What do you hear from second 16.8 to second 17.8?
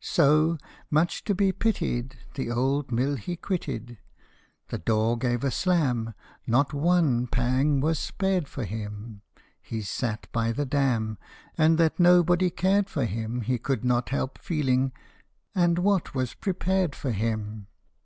for him